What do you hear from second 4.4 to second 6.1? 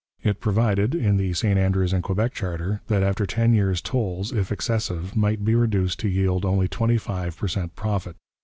excessive, might be reduced to